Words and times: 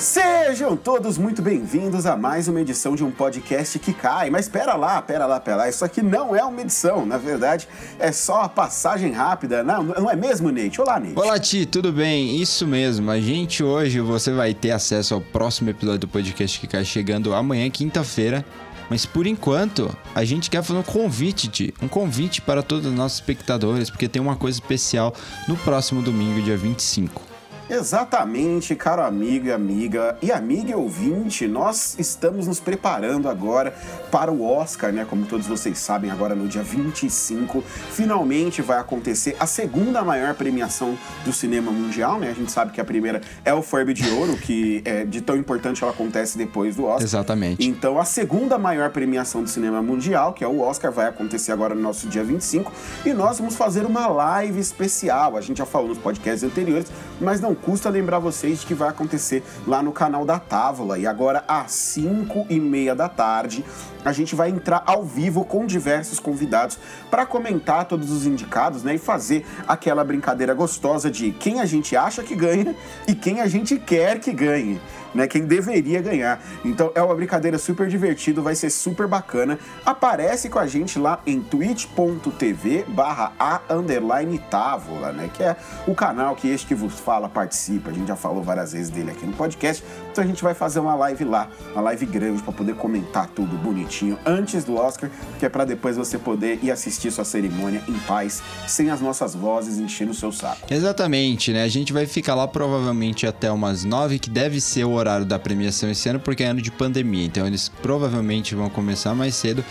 Sejam 0.00 0.76
todos 0.76 1.18
muito 1.18 1.42
bem-vindos 1.42 2.06
a 2.06 2.16
mais 2.16 2.46
uma 2.46 2.60
edição 2.60 2.94
de 2.94 3.02
um 3.02 3.10
podcast 3.10 3.80
que 3.80 3.92
cai. 3.92 4.30
Mas 4.30 4.44
espera 4.44 4.74
lá, 4.74 5.00
espera 5.00 5.26
lá, 5.26 5.38
espera 5.38 5.56
lá. 5.56 5.68
Isso 5.68 5.84
aqui 5.84 6.00
não 6.00 6.36
é 6.36 6.44
uma 6.44 6.60
edição, 6.60 7.04
na 7.04 7.18
verdade, 7.18 7.66
é 7.98 8.12
só 8.12 8.42
a 8.42 8.48
passagem 8.48 9.10
rápida. 9.10 9.64
Não, 9.64 9.82
não 9.82 10.08
é 10.08 10.14
mesmo, 10.14 10.52
Nate? 10.52 10.80
Olá, 10.80 11.00
Nate. 11.00 11.14
Olá, 11.16 11.36
Ti, 11.40 11.66
tudo 11.66 11.92
bem? 11.92 12.40
Isso 12.40 12.64
mesmo. 12.64 13.10
A 13.10 13.20
gente 13.20 13.64
hoje 13.64 13.98
você 13.98 14.30
vai 14.30 14.54
ter 14.54 14.70
acesso 14.70 15.14
ao 15.14 15.20
próximo 15.20 15.68
episódio 15.68 15.98
do 15.98 16.08
podcast 16.08 16.60
que 16.60 16.68
cai 16.68 16.84
chegando 16.84 17.34
amanhã, 17.34 17.68
quinta-feira. 17.68 18.44
Mas 18.88 19.04
por 19.04 19.26
enquanto, 19.26 19.94
a 20.14 20.24
gente 20.24 20.48
quer 20.48 20.62
fazer 20.62 20.78
um 20.78 20.82
convite, 20.84 21.48
Ti, 21.48 21.74
um 21.82 21.88
convite 21.88 22.40
para 22.40 22.62
todos 22.62 22.86
os 22.86 22.94
nossos 22.94 23.18
espectadores, 23.18 23.90
porque 23.90 24.06
tem 24.06 24.22
uma 24.22 24.36
coisa 24.36 24.60
especial 24.60 25.12
no 25.48 25.56
próximo 25.56 26.00
domingo, 26.02 26.40
dia 26.40 26.56
25. 26.56 27.37
Exatamente, 27.70 28.74
caro 28.74 29.02
amigo 29.02 29.46
e 29.46 29.52
amiga, 29.52 30.16
e 30.22 30.32
amiga 30.32 30.74
ouvinte, 30.76 31.46
nós 31.46 31.96
estamos 31.98 32.46
nos 32.46 32.58
preparando 32.58 33.28
agora 33.28 33.74
para 34.10 34.32
o 34.32 34.42
Oscar, 34.42 34.90
né? 34.90 35.06
Como 35.08 35.26
todos 35.26 35.46
vocês 35.46 35.78
sabem, 35.78 36.10
agora 36.10 36.34
no 36.34 36.48
dia 36.48 36.62
25, 36.62 37.62
finalmente 37.90 38.62
vai 38.62 38.78
acontecer 38.78 39.36
a 39.38 39.46
segunda 39.46 40.02
maior 40.02 40.34
premiação 40.34 40.96
do 41.26 41.32
cinema 41.32 41.70
mundial, 41.70 42.18
né? 42.18 42.30
A 42.30 42.34
gente 42.34 42.50
sabe 42.50 42.72
que 42.72 42.80
a 42.80 42.84
primeira 42.84 43.20
é 43.44 43.52
o 43.52 43.60
Forbe 43.60 43.92
de 43.92 44.08
Ouro, 44.08 44.34
que 44.38 44.80
é 44.86 45.04
de 45.04 45.20
tão 45.20 45.36
importante 45.36 45.82
ela 45.82 45.92
acontece 45.92 46.38
depois 46.38 46.76
do 46.76 46.86
Oscar. 46.86 47.02
Exatamente. 47.02 47.68
Então, 47.68 47.98
a 47.98 48.04
segunda 48.06 48.56
maior 48.56 48.88
premiação 48.90 49.42
do 49.42 49.48
cinema 49.48 49.82
mundial, 49.82 50.32
que 50.32 50.42
é 50.42 50.48
o 50.48 50.60
Oscar, 50.60 50.90
vai 50.90 51.06
acontecer 51.06 51.52
agora 51.52 51.74
no 51.74 51.82
nosso 51.82 52.08
dia 52.08 52.24
25, 52.24 52.72
e 53.04 53.12
nós 53.12 53.38
vamos 53.38 53.56
fazer 53.56 53.84
uma 53.84 54.06
live 54.06 54.58
especial. 54.58 55.36
A 55.36 55.42
gente 55.42 55.58
já 55.58 55.66
falou 55.66 55.88
nos 55.88 55.98
podcasts 55.98 56.42
anteriores, 56.42 56.90
mas 57.20 57.42
não 57.42 57.57
custa 57.62 57.88
lembrar 57.88 58.18
vocês 58.18 58.60
de 58.60 58.66
que 58.66 58.74
vai 58.74 58.88
acontecer 58.88 59.42
lá 59.66 59.82
no 59.82 59.92
canal 59.92 60.24
da 60.24 60.38
Távola. 60.38 60.98
E 60.98 61.06
agora, 61.06 61.44
às 61.46 61.72
5 61.72 62.46
e 62.48 62.58
meia 62.58 62.94
da 62.94 63.08
tarde, 63.08 63.64
a 64.04 64.12
gente 64.12 64.34
vai 64.34 64.50
entrar 64.50 64.82
ao 64.86 65.04
vivo 65.04 65.44
com 65.44 65.66
diversos 65.66 66.18
convidados 66.18 66.78
para 67.10 67.26
comentar 67.26 67.84
todos 67.84 68.10
os 68.10 68.26
indicados, 68.26 68.82
né? 68.82 68.94
E 68.94 68.98
fazer 68.98 69.46
aquela 69.66 70.04
brincadeira 70.04 70.54
gostosa 70.54 71.10
de 71.10 71.32
quem 71.32 71.60
a 71.60 71.66
gente 71.66 71.96
acha 71.96 72.22
que 72.22 72.34
ganha 72.34 72.74
e 73.06 73.14
quem 73.14 73.40
a 73.40 73.46
gente 73.46 73.78
quer 73.78 74.18
que 74.18 74.32
ganhe 74.32 74.80
né? 75.14 75.26
Quem 75.26 75.44
deveria 75.44 76.00
ganhar. 76.00 76.40
Então 76.64 76.92
é 76.94 77.02
uma 77.02 77.14
brincadeira 77.14 77.58
super 77.58 77.88
divertida, 77.88 78.40
vai 78.40 78.54
ser 78.54 78.70
super 78.70 79.06
bacana. 79.06 79.58
Aparece 79.84 80.48
com 80.48 80.58
a 80.58 80.66
gente 80.66 80.98
lá 80.98 81.20
em 81.26 81.40
twitch.tv 81.40 82.84
barra 82.88 83.32
a 83.38 83.60
underline 83.70 84.38
távola, 84.50 85.12
né? 85.12 85.30
Que 85.32 85.42
é 85.42 85.56
o 85.86 85.94
canal 85.94 86.34
que 86.34 86.48
este 86.48 86.66
que 86.66 86.74
vos 86.74 86.98
fala 86.98 87.28
participa. 87.48 87.90
A 87.90 87.92
gente 87.92 88.08
já 88.08 88.16
falou 88.16 88.42
várias 88.42 88.72
vezes 88.72 88.90
dele 88.90 89.10
aqui 89.10 89.24
no 89.24 89.32
podcast. 89.32 89.82
Então 90.12 90.22
a 90.22 90.26
gente 90.26 90.42
vai 90.42 90.52
fazer 90.52 90.80
uma 90.80 90.94
live 90.94 91.24
lá, 91.24 91.50
uma 91.72 91.80
live 91.82 92.04
grande 92.04 92.42
para 92.42 92.52
poder 92.52 92.74
comentar 92.74 93.26
tudo 93.28 93.56
bonitinho 93.56 94.18
antes 94.26 94.64
do 94.64 94.76
Oscar, 94.76 95.10
que 95.38 95.46
é 95.46 95.48
para 95.48 95.64
depois 95.64 95.96
você 95.96 96.18
poder 96.18 96.58
ir 96.62 96.70
assistir 96.70 97.10
sua 97.10 97.24
cerimônia 97.24 97.82
em 97.88 97.98
paz, 98.00 98.42
sem 98.66 98.90
as 98.90 99.00
nossas 99.00 99.34
vozes 99.34 99.78
enchendo 99.78 100.10
o 100.10 100.14
seu 100.14 100.30
saco. 100.30 100.58
Exatamente, 100.70 101.52
né? 101.52 101.62
A 101.62 101.68
gente 101.68 101.92
vai 101.92 102.06
ficar 102.06 102.34
lá 102.34 102.46
provavelmente 102.46 103.26
até 103.26 103.50
umas 103.50 103.84
nove, 103.84 104.18
que 104.18 104.28
deve 104.28 104.60
ser 104.60 104.84
o 104.84 104.92
horário 104.92 105.24
da 105.24 105.38
premiação 105.38 105.90
esse 105.90 106.08
ano, 106.08 106.20
porque 106.20 106.42
é 106.42 106.48
ano 106.48 106.60
de 106.60 106.70
pandemia. 106.70 107.24
Então 107.24 107.46
eles 107.46 107.70
provavelmente 107.80 108.54
vão 108.54 108.68
começar 108.68 109.14
mais 109.14 109.34
cedo. 109.34 109.64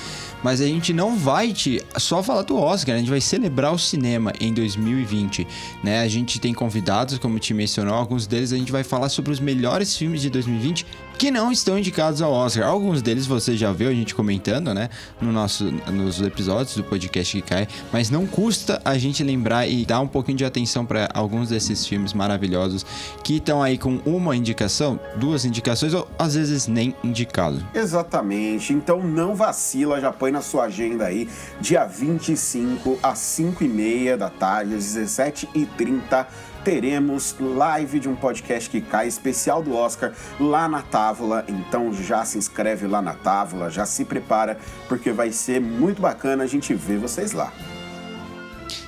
Mas 0.44 0.62
a 0.62 0.66
gente 0.66 0.94
não 0.94 1.16
vai 1.16 1.52
te 1.52 1.82
só 1.98 2.22
falar 2.22 2.44
do 2.44 2.58
Oscar, 2.58 2.96
a 2.96 3.00
gente 3.00 3.10
vai 3.10 3.20
celebrar 3.20 3.74
o 3.74 3.80
cinema 3.80 4.32
em 4.40 4.54
2020, 4.54 5.48
né? 5.84 6.02
A 6.02 6.08
gente 6.08 6.40
tem 6.40 6.54
convidados, 6.54 7.18
como 7.18 7.40
te 7.40 7.54
mencionou, 7.68 7.94
alguns 7.94 8.26
deles 8.26 8.54
a 8.54 8.58
gente 8.58 8.72
vai 8.72 8.84
falar 8.84 9.10
sobre 9.10 9.30
os 9.30 9.42
melhores 9.42 9.96
filmes 9.96 10.22
de 10.22 10.30
2020 10.30 10.86
que 11.18 11.30
não 11.32 11.52
estão 11.52 11.78
indicados 11.78 12.22
ao 12.22 12.32
Oscar. 12.32 12.68
Alguns 12.68 13.02
deles 13.02 13.26
você 13.26 13.58
já 13.58 13.72
viu 13.74 13.90
a 13.90 13.94
gente 13.94 14.16
comentando, 14.16 14.74
né, 14.74 14.90
no 15.20 15.32
nosso 15.32 15.66
nos 15.92 16.22
episódios 16.22 16.76
do 16.76 16.84
podcast 16.84 17.42
que 17.42 17.48
cai, 17.48 17.68
mas 17.92 18.10
não 18.10 18.26
custa 18.26 18.80
a 18.86 18.98
gente 18.98 19.24
lembrar 19.24 19.68
e 19.68 19.86
dar 19.86 20.00
um 20.00 20.08
pouquinho 20.08 20.38
de 20.38 20.46
atenção 20.46 20.86
para 20.86 21.10
alguns 21.14 21.50
desses 21.50 21.86
filmes 21.86 22.14
maravilhosos 22.14 22.86
que 23.24 23.38
estão 23.38 23.62
aí 23.62 23.78
com 23.78 24.00
uma 24.06 24.36
indicação, 24.36 25.00
duas 25.16 25.44
indicações 25.44 25.94
ou 25.94 26.08
às 26.18 26.36
vezes 26.36 26.68
nem 26.68 26.96
indicados. 27.04 27.62
Exatamente. 27.74 28.72
Então 28.72 29.02
não 29.04 29.36
vacila, 29.36 30.00
já 30.00 30.14
põe 30.14 30.32
na 30.32 30.42
sua 30.42 30.66
agenda 30.66 31.06
aí, 31.06 31.28
dia 31.60 31.84
25 31.86 33.00
às 33.04 33.18
5 33.18 33.64
e 33.64 33.68
meia 33.68 34.16
da 34.16 34.30
tarde, 34.30 34.76
às 34.76 34.84
17h30 34.96 36.28
teremos 36.68 37.34
live 37.40 37.98
de 37.98 38.10
um 38.10 38.16
podcast 38.16 38.70
que 38.70 38.82
cai 38.82 39.08
especial 39.08 39.64
do 39.64 39.74
Oscar 39.74 40.12
lá 40.38 40.68
na 40.68 40.82
Távola. 40.82 41.46
Então 41.48 41.94
já 41.94 42.26
se 42.26 42.38
inscreve 42.38 42.86
lá 42.86 43.02
na 43.02 43.14
Távola, 43.14 43.70
já 43.70 43.86
se 43.86 44.04
prepara, 44.04 44.58
porque 44.86 45.14
vai 45.14 45.32
ser 45.32 45.62
muito 45.62 46.02
bacana 46.02 46.44
a 46.44 46.48
gente 46.48 46.74
ver 46.74 46.98
vocês 46.98 47.32
lá. 47.32 47.54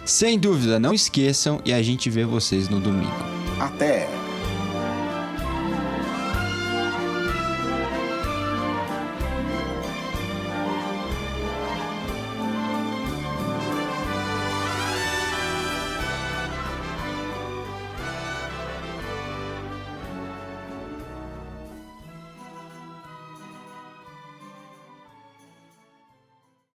Sem 0.03 0.38
dúvida, 0.38 0.78
não 0.78 0.94
esqueçam 0.94 1.62
e 1.63 1.72
a 1.72 1.81
gente 1.81 2.09
vê 2.09 2.25
vocês 2.25 2.68
no 2.68 2.81
domingo. 2.81 3.16
Até! 3.57 4.19